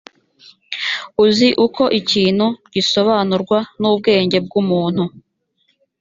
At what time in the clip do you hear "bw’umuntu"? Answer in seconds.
4.45-5.03